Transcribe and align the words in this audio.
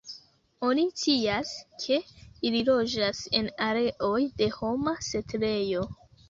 Oni 0.67 0.83
scias, 1.01 1.51
ke 1.83 1.97
ili 2.51 2.61
loĝas 2.71 3.19
en 3.41 3.51
areoj 3.67 4.17
de 4.41 4.49
homa 4.57 4.97
setlejo. 5.11 5.87